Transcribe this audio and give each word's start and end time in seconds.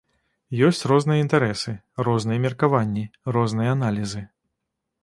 Ёсць 0.67 0.79
розныя 0.91 1.23
інтарэсы, 1.25 1.75
розныя 2.09 2.43
меркаванні, 2.47 3.05
розныя 3.39 3.69
аналізы. 3.79 4.27